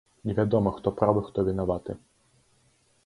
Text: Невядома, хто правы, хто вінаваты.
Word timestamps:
Невядома, 0.29 0.71
хто 0.77 0.89
правы, 1.01 1.21
хто 1.27 1.45
вінаваты. 1.53 1.91